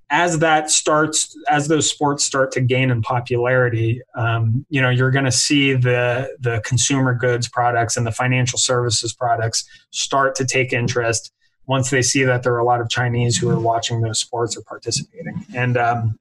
[0.09, 5.11] as that starts, as those sports start to gain in popularity, um, you know, you're
[5.11, 10.45] going to see the the consumer goods products and the financial services products start to
[10.45, 11.31] take interest
[11.67, 14.55] once they see that there are a lot of Chinese who are watching those sports
[14.55, 15.43] or participating.
[15.55, 16.17] And um,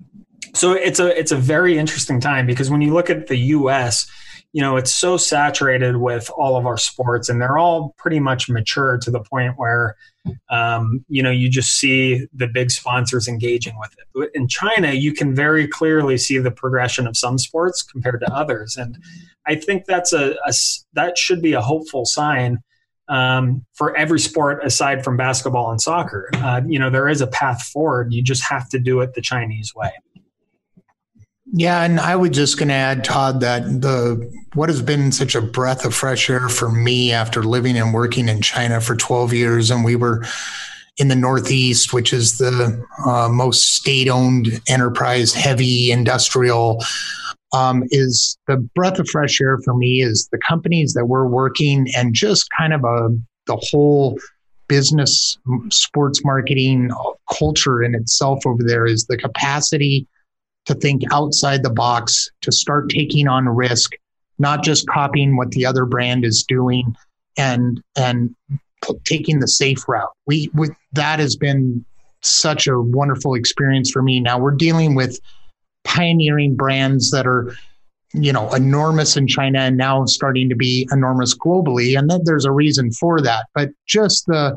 [0.55, 4.07] so it's a it's a very interesting time because when you look at the U.S
[4.55, 8.49] you know, it's so saturated with all of our sports, and they're all pretty much
[8.49, 9.97] mature to the point where,
[10.49, 14.07] um, you know, you just see the big sponsors engaging with it.
[14.15, 18.33] But in China, you can very clearly see the progression of some sports compared to
[18.33, 18.97] others, and
[19.45, 20.53] I think that's a, a
[20.93, 22.63] that should be a hopeful sign
[23.09, 26.31] um, for every sport aside from basketball and soccer.
[26.35, 28.13] Uh, you know, there is a path forward.
[28.13, 29.91] You just have to do it the Chinese way.
[31.57, 35.37] Yeah, and I was just going to add, Todd, that the what has been such
[35.37, 39.33] a breath of fresh air for me after living and working in China for 12
[39.33, 40.25] years, and we were
[40.99, 46.83] in the Northeast, which is the uh, most state-owned enterprise, heavy industrial.
[47.53, 51.87] Um, is the breath of fresh air for me is the companies that we're working
[51.97, 53.11] and just kind of a
[53.47, 54.19] the whole
[54.67, 55.39] business
[55.71, 56.91] sports marketing
[57.33, 60.09] culture in itself over there is the capacity
[60.67, 63.93] to think outside the box, to start taking on risk,
[64.39, 66.95] not just copying what the other brand is doing
[67.37, 68.35] and and
[69.05, 70.11] taking the safe route.
[70.27, 71.85] We, we that has been
[72.23, 74.21] such a wonderful experience for me.
[74.21, 75.19] Now we're dealing with
[75.85, 77.55] pioneering brands that are
[78.13, 82.45] you know enormous in China and now starting to be enormous globally and that there's
[82.45, 84.57] a reason for that but just the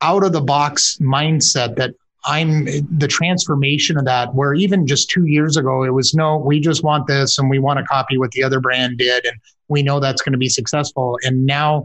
[0.00, 2.66] out of the box mindset that I'm
[2.98, 6.84] the transformation of that, where even just two years ago, it was no, we just
[6.84, 9.24] want this and we want to copy what the other brand did.
[9.24, 9.36] And
[9.68, 11.18] we know that's going to be successful.
[11.22, 11.84] And now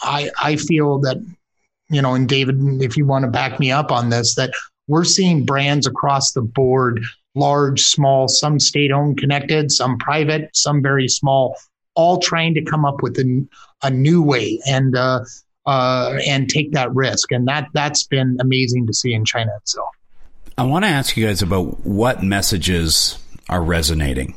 [0.00, 1.16] I, I feel that,
[1.88, 4.52] you know, and David, if you want to back me up on this, that
[4.86, 7.02] we're seeing brands across the board,
[7.34, 11.56] large, small, some state owned connected, some private, some very small,
[11.94, 13.46] all trying to come up with a,
[13.82, 14.60] a new way.
[14.66, 15.20] And, uh,
[15.66, 17.32] uh, and take that risk.
[17.32, 19.88] And that that's been amazing to see in China itself.
[20.58, 24.34] I want to ask you guys about what messages are resonating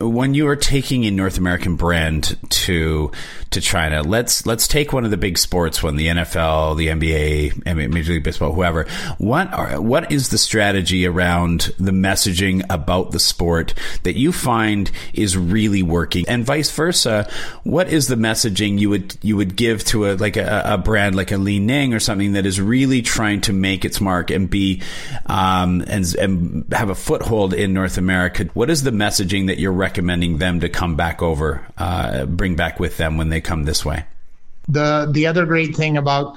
[0.00, 3.12] when you are taking a North American brand to
[3.50, 7.90] to China, let's let's take one of the big sports one, the NFL, the NBA,
[7.90, 8.86] Major League Baseball, whoever.
[9.18, 14.90] What are what is the strategy around the messaging about the sport that you find
[15.12, 17.30] is really working, and vice versa?
[17.62, 21.14] What is the messaging you would you would give to a like a, a brand
[21.14, 24.50] like a Li Ning or something that is really trying to make its mark and
[24.50, 24.82] be
[25.26, 28.44] um, and and have a foothold in North America?
[28.54, 32.80] What is the messaging that you're recommending them to come back over, uh, bring back
[32.80, 34.06] with them when they come this way?
[34.66, 36.36] The the other great thing about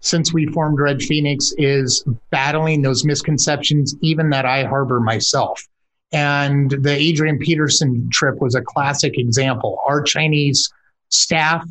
[0.00, 5.66] since we formed Red Phoenix is battling those misconceptions, even that I harbor myself.
[6.12, 9.78] And the Adrian Peterson trip was a classic example.
[9.86, 10.70] Our Chinese
[11.08, 11.64] staff,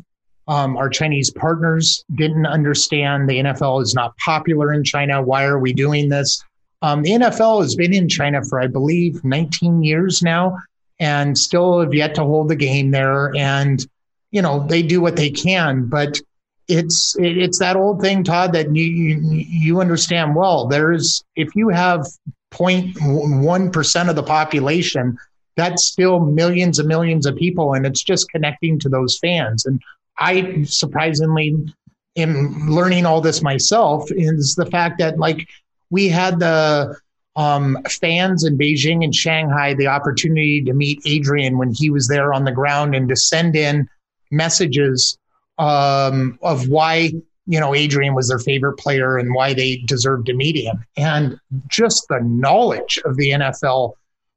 [0.48, 5.22] um, our Chinese partners didn't understand the NFL is not popular in China.
[5.22, 6.42] Why are we doing this?
[6.80, 10.56] Um, the NFL has been in China for, I believe, 19 years now
[11.02, 13.34] and still have yet to hold the game there.
[13.36, 13.84] And,
[14.30, 16.20] you know, they do what they can, but
[16.68, 20.68] it's it's that old thing, Todd, that you you, understand well.
[20.68, 22.06] There's if you have
[22.52, 25.18] 0.1 percent of the population,
[25.56, 29.66] that's still millions and millions of people, and it's just connecting to those fans.
[29.66, 29.82] And
[30.18, 31.56] I surprisingly
[32.14, 35.48] in learning all this myself is the fact that like
[35.90, 36.96] we had the
[37.36, 42.32] um, fans in Beijing and Shanghai the opportunity to meet Adrian when he was there
[42.32, 43.88] on the ground and to send in
[44.30, 45.18] messages
[45.58, 47.12] um, of why
[47.46, 50.84] you know Adrian was their favorite player and why they deserved to meet him.
[50.96, 53.94] And just the knowledge of the NFL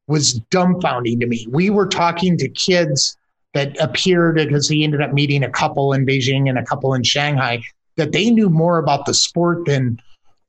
[0.08, 1.47] was dumbfounding to me.
[1.49, 3.17] We were talking to kids
[3.53, 7.03] that appeared because he ended up meeting a couple in Beijing and a couple in
[7.03, 7.62] Shanghai
[7.95, 9.99] that they knew more about the sport than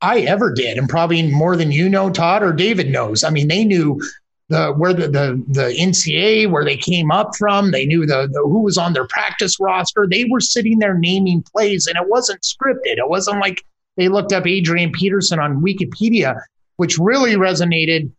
[0.00, 3.24] I ever did, and probably more than you know, Todd or David knows.
[3.24, 4.00] I mean, they knew
[4.48, 7.70] the where the the, the NCA where they came up from.
[7.70, 10.06] They knew the, the who was on their practice roster.
[10.09, 12.98] They were sitting there naming plays, and it wasn't scripted.
[12.98, 13.64] It wasn't like
[13.96, 16.38] they looked up Adrian Peterson on Wikipedia,
[16.76, 18.11] which really resonated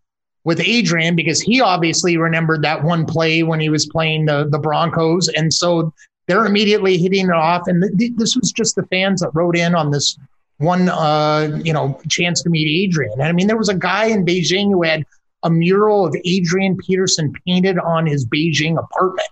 [0.43, 4.59] with Adrian because he obviously remembered that one play when he was playing the the
[4.59, 5.93] Broncos, and so
[6.27, 7.67] they're immediately hitting it off.
[7.67, 10.17] And th- this was just the fans that wrote in on this
[10.57, 13.13] one uh, you know chance to meet Adrian.
[13.13, 15.05] And I mean, there was a guy in Beijing who had
[15.43, 19.29] a mural of Adrian Peterson painted on his Beijing apartment.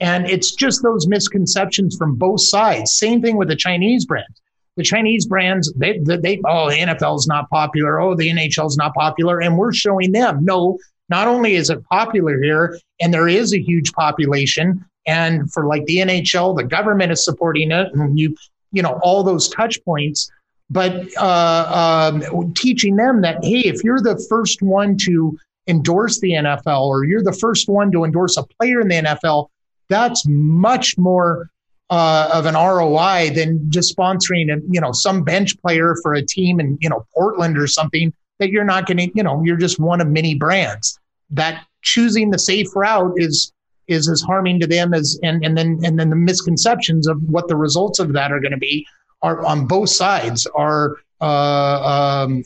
[0.00, 2.96] And it's just those misconceptions from both sides.
[2.96, 4.40] Same thing with the Chinese brands.
[4.76, 8.00] The Chinese brands, they, they, oh, the NFL is not popular.
[8.00, 9.40] Oh, the NHL is not popular.
[9.40, 10.78] And we're showing them, no,
[11.08, 15.84] not only is it popular here, and there is a huge population, and for like
[15.84, 18.34] the NHL, the government is supporting it, and you,
[18.72, 20.30] you know, all those touch points
[20.70, 26.32] but uh, um, teaching them that hey, if you're the first one to endorse the
[26.32, 29.48] NFL or you're the first one to endorse a player in the NFL,
[29.88, 31.50] that's much more
[31.90, 36.22] uh, of an ROI than just sponsoring a, you know some bench player for a
[36.22, 39.56] team in you know Portland or something that you're not going to you know you're
[39.56, 40.98] just one of many brands.
[41.30, 43.52] That choosing the safe route is
[43.86, 47.48] is as harming to them as and and then and then the misconceptions of what
[47.48, 48.86] the results of that are going to be
[49.24, 52.44] are on both sides are uh, um,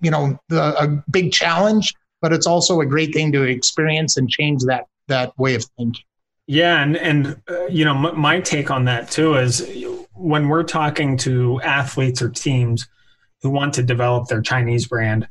[0.00, 4.28] you know the, a big challenge but it's also a great thing to experience and
[4.28, 6.04] change that that way of thinking.
[6.46, 9.66] Yeah and and uh, you know m- my take on that too is
[10.12, 12.86] when we're talking to athletes or teams
[13.42, 15.28] who want to develop their chinese brand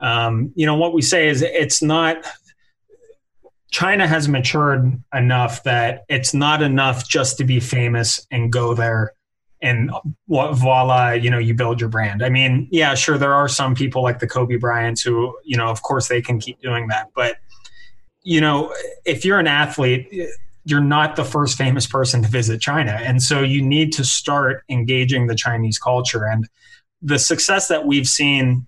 [0.00, 2.26] um, you know what we say is it's not
[3.70, 9.12] China has matured enough that it's not enough just to be famous and go there
[9.62, 9.90] and
[10.28, 12.22] voila, you know, you build your brand.
[12.24, 15.66] I mean, yeah, sure, there are some people like the Kobe Bryants who, you know,
[15.66, 17.08] of course they can keep doing that.
[17.14, 17.36] But,
[18.22, 20.08] you know, if you're an athlete,
[20.64, 22.92] you're not the first famous person to visit China.
[22.92, 26.24] And so you need to start engaging the Chinese culture.
[26.26, 26.48] And
[27.02, 28.66] the success that we've seen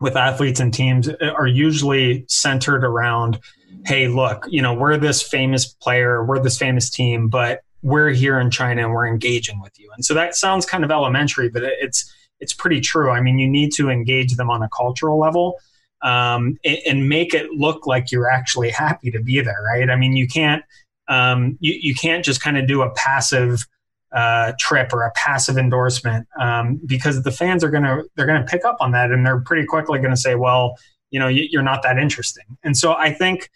[0.00, 3.38] with athletes and teams are usually centered around
[3.86, 8.40] hey, look, you know, we're this famous player, we're this famous team, but we're here
[8.40, 9.90] in China and we're engaging with you.
[9.94, 13.10] And so that sounds kind of elementary, but it's it's pretty true.
[13.10, 15.58] I mean, you need to engage them on a cultural level
[16.02, 19.88] um, and, make it look like you're actually happy to be there, right?
[19.88, 20.62] I mean, you can't
[21.08, 23.64] um, you, you can't just kind of do a passive
[24.12, 28.64] uh, trip or a passive endorsement um, because the fans are gonna they're gonna pick
[28.64, 30.76] up on that and they're pretty quickly gonna say, well,
[31.10, 32.44] you know, you're not that interesting.
[32.62, 33.50] And so I think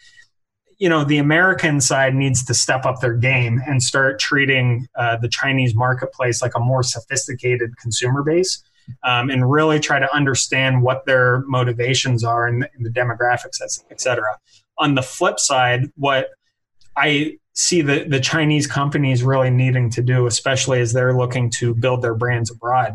[0.80, 5.16] you know the American side needs to step up their game and start treating uh,
[5.18, 8.64] the Chinese marketplace like a more sophisticated consumer base,
[9.04, 13.60] um, and really try to understand what their motivations are and, the demographics,
[13.90, 14.38] et cetera.
[14.78, 16.30] On the flip side, what
[16.96, 21.74] I see the, the Chinese companies really needing to do, especially as they're looking to
[21.74, 22.94] build their brands abroad,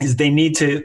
[0.00, 0.82] is they need to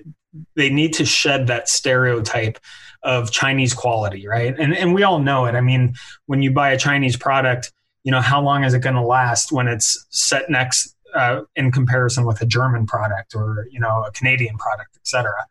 [0.55, 2.59] they need to shed that stereotype
[3.03, 4.55] of Chinese quality, right?
[4.57, 5.55] And and we all know it.
[5.55, 5.93] I mean,
[6.25, 7.71] when you buy a Chinese product,
[8.03, 11.71] you know how long is it going to last when it's set next uh, in
[11.71, 15.45] comparison with a German product or you know a Canadian product, et cetera.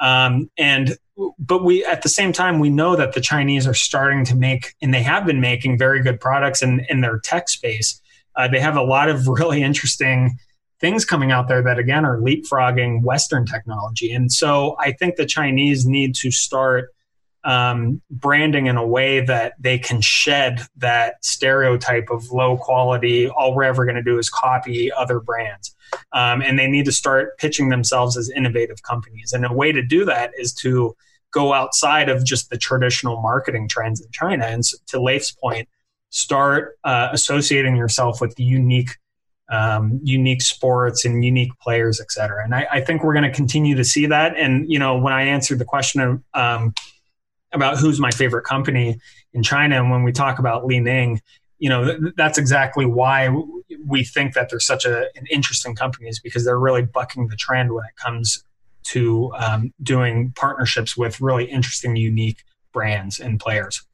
[0.00, 0.96] Um, and
[1.38, 4.74] but we at the same time we know that the Chinese are starting to make
[4.80, 8.00] and they have been making very good products in in their tech space.
[8.36, 10.38] Uh, they have a lot of really interesting
[10.80, 14.12] things coming out there that again are leapfrogging Western technology.
[14.12, 16.94] And so I think the Chinese need to start
[17.44, 23.28] um, branding in a way that they can shed that stereotype of low quality.
[23.28, 25.74] All we're ever going to do is copy other brands.
[26.12, 29.32] Um, and they need to start pitching themselves as innovative companies.
[29.32, 30.96] And a way to do that is to
[31.30, 34.44] go outside of just the traditional marketing trends in China.
[34.44, 35.68] And to Leif's point,
[36.10, 38.96] start uh, associating yourself with the unique
[39.50, 42.44] um, unique sports and unique players, et cetera.
[42.44, 44.36] And I, I think we're going to continue to see that.
[44.36, 46.74] And you know, when I answered the question of, um,
[47.52, 48.98] about who's my favorite company
[49.32, 51.20] in China, and when we talk about Li Ning,
[51.58, 53.28] you know, th- that's exactly why
[53.86, 57.36] we think that they're such a, an interesting company is because they're really bucking the
[57.36, 58.44] trend when it comes
[58.82, 63.84] to um, doing partnerships with really interesting, unique brands and players.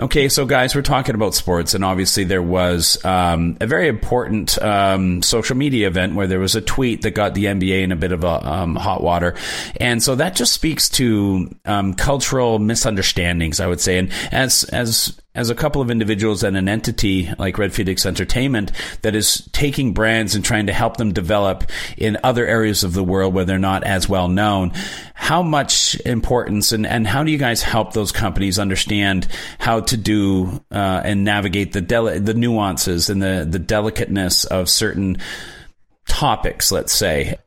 [0.00, 4.56] Okay, so guys, we're talking about sports, and obviously there was um, a very important
[4.62, 7.96] um, social media event where there was a tweet that got the NBA in a
[7.96, 9.34] bit of a um, hot water,
[9.78, 13.98] and so that just speaks to um, cultural misunderstandings, I would say.
[13.98, 18.72] And as as as a couple of individuals and an entity like Red Phoenix Entertainment
[19.02, 21.64] that is taking brands and trying to help them develop
[21.96, 24.72] in other areas of the world where they're not as well known,
[25.30, 29.28] how much importance and, and how do you guys help those companies understand
[29.60, 34.68] how to do uh, and navigate the deli- the nuances and the, the delicateness of
[34.68, 35.16] certain
[36.08, 37.38] topics, let's say?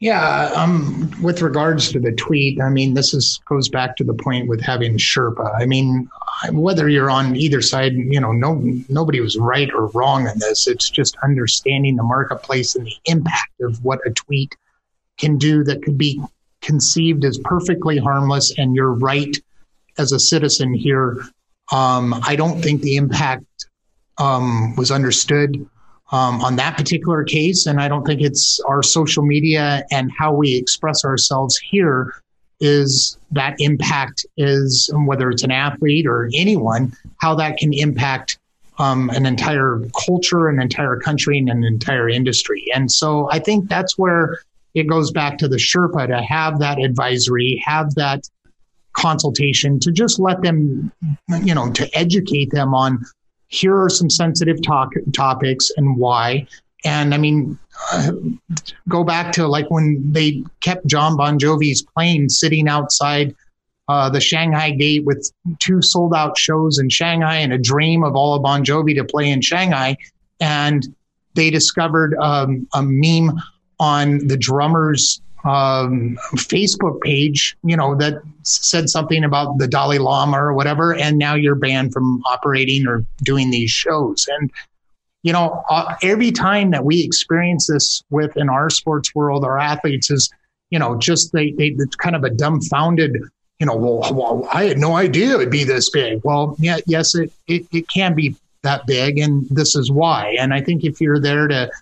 [0.00, 4.14] Yeah, um, with regards to the tweet, I mean, this is goes back to the
[4.14, 5.60] point with having Sherpa.
[5.60, 6.08] I mean,
[6.52, 8.54] whether you're on either side, you know, no
[8.88, 10.66] nobody was right or wrong in this.
[10.66, 14.56] It's just understanding the marketplace and the impact of what a tweet
[15.18, 16.18] can do that could be
[16.66, 18.52] conceived as perfectly harmless.
[18.58, 19.34] And you're right
[19.98, 21.24] as a citizen here.
[21.72, 23.44] Um, I don't think the impact
[24.18, 25.56] um, was understood
[26.12, 27.66] um, on that particular case.
[27.66, 32.14] And I don't think it's our social media and how we express ourselves here
[32.60, 38.38] is that impact is whether it's an athlete or anyone, how that can impact
[38.78, 42.64] um, an entire culture, an entire country, and an entire industry.
[42.74, 44.38] And so I think that's where
[44.76, 48.28] it goes back to the Sherpa to have that advisory, have that
[48.92, 50.92] consultation to just let them,
[51.42, 53.02] you know, to educate them on
[53.48, 56.46] here are some sensitive talk, topics and why.
[56.84, 57.58] And I mean,
[57.92, 58.12] uh,
[58.88, 63.34] go back to like when they kept Jon Bon Jovi's plane sitting outside
[63.88, 68.14] uh, the Shanghai gate with two sold out shows in Shanghai and a dream of
[68.14, 69.96] all of Bon Jovi to play in Shanghai.
[70.40, 70.94] And
[71.34, 73.40] they discovered um, a meme
[73.78, 80.42] on the drummer's um, Facebook page, you know, that said something about the Dalai Lama
[80.42, 84.26] or whatever, and now you're banned from operating or doing these shows.
[84.28, 84.50] And
[85.22, 89.58] you know, uh, every time that we experience this with in our sports world, our
[89.58, 90.30] athletes is,
[90.70, 93.16] you know, just they, they it's kind of a dumbfounded,
[93.58, 96.20] you know, well, well, I had no idea it'd be this big.
[96.22, 100.36] Well, yeah, yes, it, it, it can be that big, and this is why.
[100.38, 101.72] And I think if you're there to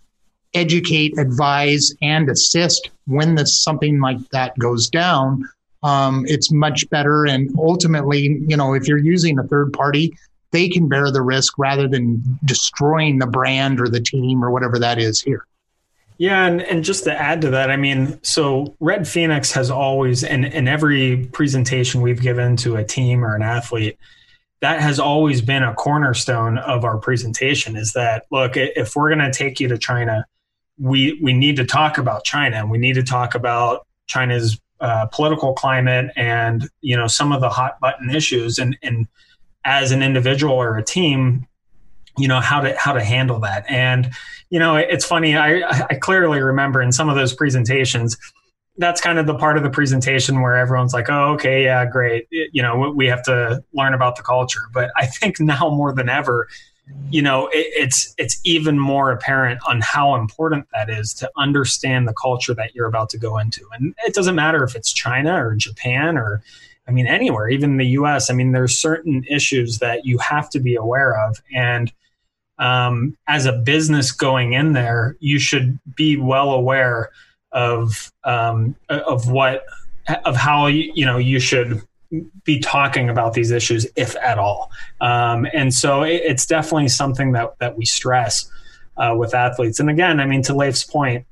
[0.55, 5.49] educate, advise, and assist when this something like that goes down,
[5.83, 7.27] um, it's much better.
[7.27, 10.17] And ultimately, you know, if you're using a third party,
[10.51, 14.79] they can bear the risk rather than destroying the brand or the team or whatever
[14.79, 15.47] that is here.
[16.17, 20.23] Yeah, and, and just to add to that, I mean, so Red Phoenix has always,
[20.23, 23.99] in, in every presentation we've given to a team or an athlete,
[24.61, 29.31] that has always been a cornerstone of our presentation is that, look, if we're going
[29.31, 30.25] to take you to China,
[30.79, 35.07] we, we need to talk about China and we need to talk about China's uh,
[35.07, 38.59] political climate and, you know, some of the hot button issues.
[38.59, 39.07] And, and
[39.65, 41.47] as an individual or a team
[42.19, 43.65] you know how to how to handle that.
[43.69, 44.11] And
[44.51, 48.17] you know it's funny i i clearly remember in some of those presentations
[48.77, 52.27] that's kind of the part of the presentation where everyone's like oh okay yeah great.
[52.31, 54.63] You know we have to learn about the culture.
[54.73, 56.49] But i think now more than ever
[57.11, 62.07] you know it, it's it's even more apparent on how important that is to understand
[62.07, 65.45] the culture that you're about to go into and it doesn't matter if it's china
[65.45, 66.43] or japan or
[66.87, 70.61] I mean, anywhere, even the US, I mean, there's certain issues that you have to
[70.61, 71.41] be aware of.
[71.55, 71.93] And
[72.59, 77.11] um, as a business going in there, you should be well aware
[77.53, 79.65] of um, of what
[80.25, 81.83] of how you, you know you should
[82.45, 84.71] be talking about these issues, if at all.
[85.01, 88.51] Um, and so it, it's definitely something that that we stress
[88.97, 89.81] uh, with athletes.
[89.81, 91.27] And again, I mean, to Leif's point,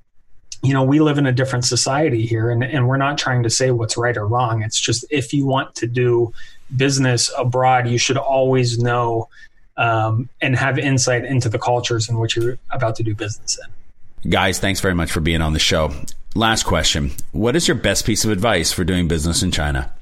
[0.63, 3.51] you know, we live in a different society here, and, and we're not trying to
[3.51, 4.63] say what's right or wrong.
[4.63, 6.33] It's just if you want to do
[6.77, 9.29] business abroad, you should always know
[9.77, 14.31] um, and have insight into the cultures in which you're about to do business in.
[14.31, 15.93] Guys, thanks very much for being on the show.
[16.35, 19.93] Last question What is your best piece of advice for doing business in China?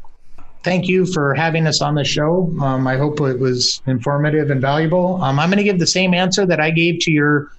[0.63, 2.53] Thank you for having us on the show.
[2.61, 5.23] Um, I hope it was informative and valuable.
[5.23, 7.51] Um, I'm going to give the same answer that I gave to your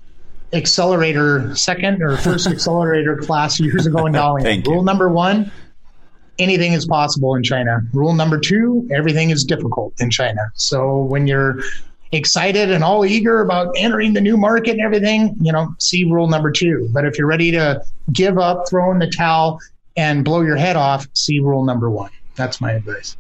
[0.54, 4.66] accelerator second or first accelerator class years ago in Dalian.
[4.68, 5.52] Rule number one,
[6.38, 7.82] anything is possible in China.
[7.92, 10.52] Rule number two, everything is difficult in China.
[10.54, 11.60] So when you're
[12.12, 16.28] excited and all eager about entering the new market and everything, you know, see rule
[16.28, 16.90] number two.
[16.92, 17.82] But if you're ready to
[18.12, 19.60] give up, throw in the towel,
[19.98, 22.12] and blow your head off, see rule number one.
[22.42, 23.16] That's my advice.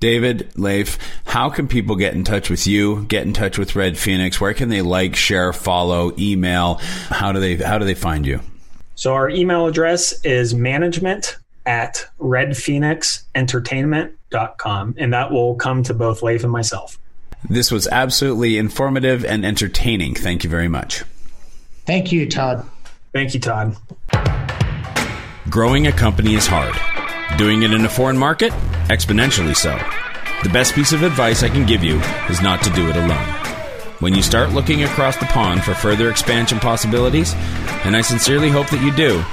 [0.00, 3.06] David, Leif, how can people get in touch with you?
[3.06, 4.38] Get in touch with Red Phoenix?
[4.38, 6.74] Where can they like, share, follow, email?
[7.08, 8.40] How do they how do they find you?
[8.96, 16.42] So our email address is management at redphoenixentertainment.com and that will come to both Leif
[16.42, 16.98] and myself.
[17.48, 20.14] This was absolutely informative and entertaining.
[20.14, 21.02] Thank you very much.
[21.86, 22.68] Thank you, Todd.
[23.14, 23.74] Thank you, Todd.
[25.48, 26.74] Growing a company is hard.
[27.36, 28.52] Doing it in a foreign market?
[28.88, 29.78] Exponentially so.
[30.42, 33.28] The best piece of advice I can give you is not to do it alone.
[34.00, 37.34] When you start looking across the pond for further expansion possibilities,
[37.84, 39.24] and I sincerely hope that you do,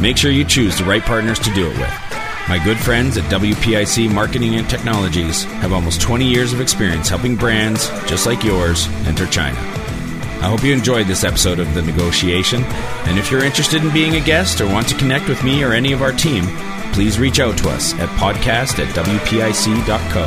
[0.00, 2.48] make sure you choose the right partners to do it with.
[2.48, 7.34] My good friends at WPIC Marketing and Technologies have almost 20 years of experience helping
[7.34, 9.58] brands just like yours enter China.
[9.58, 14.14] I hope you enjoyed this episode of The Negotiation, and if you're interested in being
[14.14, 16.44] a guest or want to connect with me or any of our team,
[16.92, 20.24] please reach out to us at podcast at WPIC.co.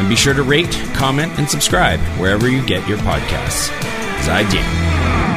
[0.00, 3.68] And be sure to rate, comment, and subscribe wherever you get your podcasts.
[4.22, 5.29] Zaijian.